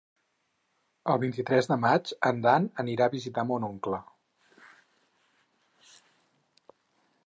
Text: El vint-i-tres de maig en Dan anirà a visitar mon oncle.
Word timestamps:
El 1.13 1.19
vint-i-tres 1.23 1.69
de 1.73 1.77
maig 1.83 2.15
en 2.31 2.41
Dan 2.47 2.67
anirà 2.85 3.07
a 3.07 3.13
visitar 3.19 3.45
mon 3.51 3.71
oncle. 3.71 4.03